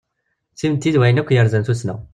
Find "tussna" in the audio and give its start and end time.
1.65-1.95